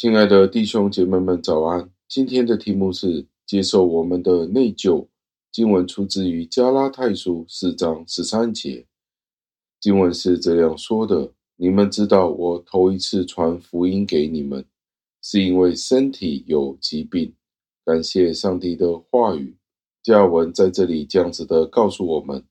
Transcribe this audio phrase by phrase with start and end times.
[0.00, 1.90] 亲爱的弟兄姐妹们，早安！
[2.06, 5.08] 今天的题目是接受我们的内疚。
[5.50, 8.86] 经文出自于加拉太书四章十三节。
[9.80, 14.64] 经文是这样说的：“你们知道，我头一次传福音给你们，
[15.20, 17.34] 是因为身体有疾病。
[17.84, 19.56] 感谢上帝的话语。”
[20.04, 22.44] 加尔文在这里这样子的告诉我们：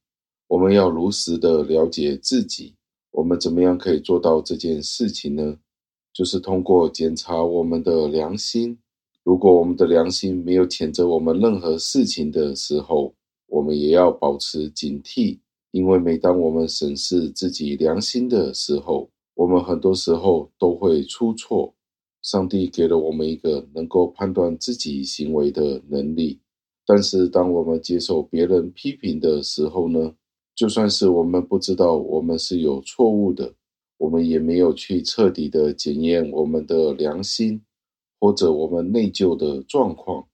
[0.50, 2.76] 我们要如实的了解自己。
[3.12, 5.58] 我们怎么样可以做到这件事情呢？
[6.18, 8.76] 就是通过检查我们的良心，
[9.24, 13.14] 如果我们的良心没有谴责我们任何事情的时候，
[13.46, 15.38] 我们也要保持警惕，
[15.70, 21.76] 因为每当我们审视自己良心的时候，我们很多时候都会出错。
[22.24, 26.40] 上帝给了我们一个能够判断自己行为的能力，
[26.88, 30.16] 但是当我们接受别人批评的时候呢，
[30.56, 33.54] 就算是我们不知道我们是有错误的。
[33.98, 37.62] 我们也没有去彻底的检验我们的良心，
[38.20, 40.28] 或者我们内疚的状况，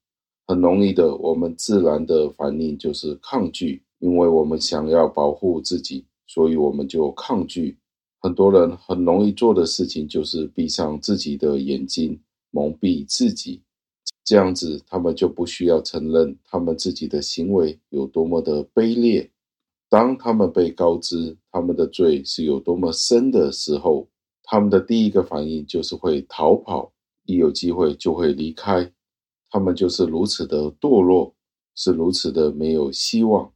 [0.45, 7.77] 很容易的，我们自然的反应就是抗拒，因为我们想要保护自己，所以我们就抗拒。
[8.19, 13.61] 很多人很容易做的事情就是闭上自己的眼睛，蒙蔽自己，
[14.23, 19.29] 这样子他们就不需要承认他们自己的行为有多么的卑劣。
[19.93, 24.09] 当他们被告知他们的罪是有多么深的时候，
[24.41, 26.91] 他们的第一个反应就是会逃跑，
[27.25, 28.91] 一有机会就会离开。
[29.51, 31.35] 他们就是如此的堕落，
[31.75, 33.53] 是如此的没有希望。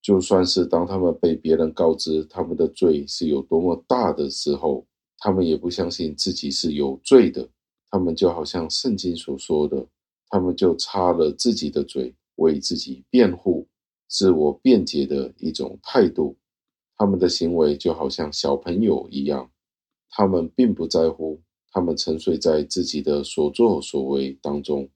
[0.00, 4.86] 就算是当他们被别人告知他们的罪是有多么大的时候，
[5.18, 7.48] 他们也不相信自己是有罪的。
[7.90, 9.84] 他们就好像圣经所说的，
[10.28, 13.66] 他们就插了自己的嘴，为自己辩护。
[14.10, 16.36] 自我辩解的一种态度，
[16.96, 19.48] 他们的行为就好像小朋友一样，
[20.10, 21.40] 他们并不在乎，
[21.70, 24.88] 他们沉睡在自己的所作所为当中，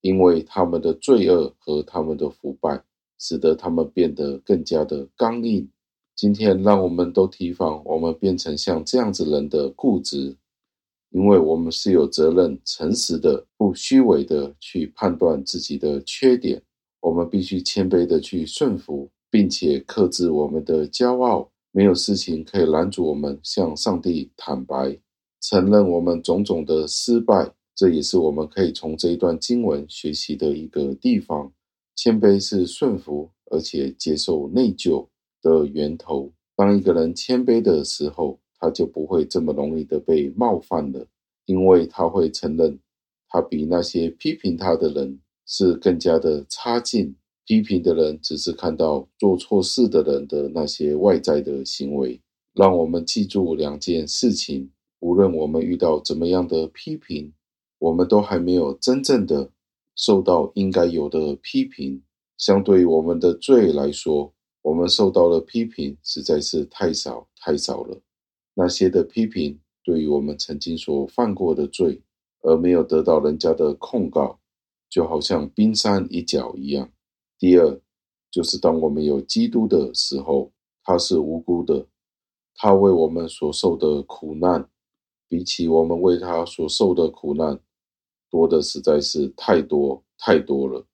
[0.00, 2.82] 因为他们的罪恶和他们的腐败，
[3.18, 5.68] 使得他们变得更加的刚硬。
[6.14, 10.34] 今天，让我们都提防，我们变成像这样子人的固执，
[11.10, 16.62] 因为我们是有责任，诚实的、不虚伪的去判断自己的缺点。
[17.06, 21.48] 我们必须谦卑的去顺服，并且克制我们的骄傲。
[21.70, 24.98] 没有事情可以拦阻我们向上帝坦白，
[25.40, 27.52] 承认我们种种的失败。
[27.76, 31.52] 这也是我们可以从这一段经文学习的一个地方。
[31.94, 35.06] 谦卑是顺服，而且接受内疚
[35.40, 36.32] 的源头。
[36.56, 41.06] 当一个人谦卑的时候，他就不会这么容易的被冒犯了，
[41.44, 42.76] 因为他会承认，
[43.28, 45.20] 他比那些批评他的人。
[45.46, 47.14] 是更加的差劲，
[47.46, 52.20] 批评的人只是看到做错事的人的那些外在的行为。
[52.52, 54.70] 让我们记住两件事情：
[55.00, 57.32] 无论我们遇到怎么样的批评，
[57.78, 59.50] 我们都还没有真正的
[59.94, 62.02] 受到应该有的批评。
[62.38, 64.32] 相对于我们的罪来说，
[64.62, 68.00] 我们受到的批评实在是太少太少了。
[68.54, 72.02] 那些的批评对于我们曾经所犯过的罪，
[72.40, 74.38] 而没有得到人家的控告。
[74.88, 76.90] 就好像冰山一角一样。
[77.38, 77.80] 第二，
[78.30, 80.52] 就是当我们有基督的时候，
[80.82, 81.86] 他是无辜的，
[82.54, 84.68] 他为我们所受的苦难，
[85.28, 87.58] 比起我们为他所受的苦难，
[88.30, 90.86] 多的实在是太多太多了。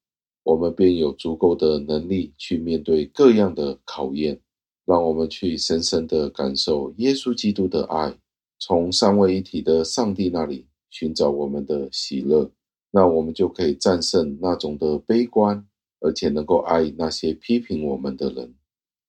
[0.45, 4.41] 我们便有足够的能力去面对各样的考验，
[4.85, 8.19] 让我们去深深的感受耶稣基督的爱，
[8.59, 12.51] 从三位一体的上帝那里寻找我们的喜乐。
[12.95, 15.67] 那我们就可以战胜那种的悲观，
[16.01, 18.55] 而且能够爱那些批评我们的人。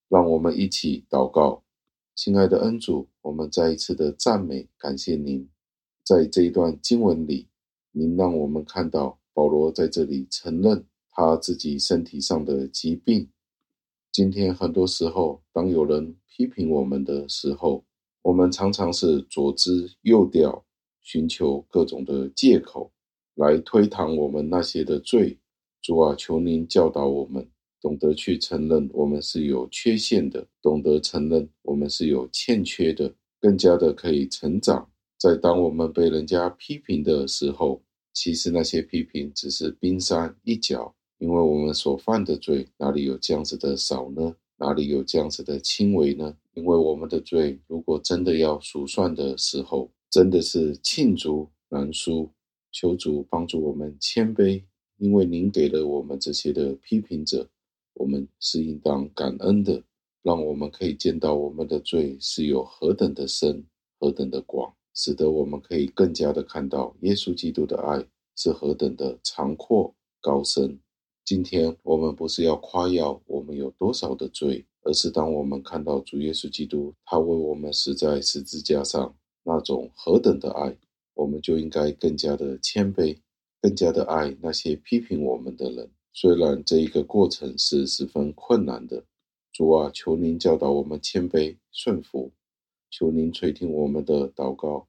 [0.07, 1.63] 让我们一起祷告，
[2.15, 5.49] 亲爱的恩主，我们再一次的赞美感谢您。
[6.05, 7.49] 在这一段经文里，
[7.91, 13.29] 您让我们看到保罗在这里承认他自己身体上的疾病。
[14.13, 17.83] 今天很多时候，当有人批评我们的时候，
[18.21, 20.63] 我们常常是左支右调，
[21.01, 22.92] 寻求各种的借口。
[23.35, 25.37] 来推搪我们那些的罪，
[25.81, 27.47] 主啊，求您教导我们，
[27.81, 34.89] 懂得去承认我们是有缺陷的，懂得承认我们是有欠缺的，更加的可以成长。
[35.17, 37.81] 在当我们被人家批评的时候，
[38.13, 44.35] 其实那些批评只是冰山一角，因为我们所犯的罪哪里有这样子的少呢？
[44.57, 46.37] 哪里有这样子的轻微呢？
[46.53, 52.29] 因为我们的罪，如果真的要数算的时候，真的是罄竹难书。
[52.73, 54.61] 求主帮助我们谦卑，
[54.97, 57.47] 因为您给了我们这些的批评者，
[57.93, 59.81] 我们是应当感恩的，
[60.23, 63.63] 让我们可以见到我们的罪是有何等的深，
[63.97, 64.73] 何等的广。
[64.95, 68.05] 使得我们可以更加的看到耶稣基督的爱
[68.35, 69.91] 是何等的长阔
[70.21, 70.79] 高深。
[71.25, 80.77] 今天我们不是要夸耀我们有多少的罪，而是当我们看到主耶稣基督他为我们死在十字架上那种何等的爱，
[81.13, 83.17] 我们就应该更加的谦卑，
[83.61, 85.91] 更加的爱那些批评我们的人。
[86.11, 89.03] 虽然这一个过程是十分困难的。
[89.51, 92.31] 主啊，求您教导我们谦卑顺服，
[92.89, 94.87] 求您垂听我们的祷告，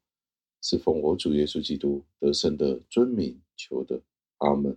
[0.63, 4.01] 是奉我主耶稣基督得胜的尊名求的，
[4.39, 4.77] 阿门。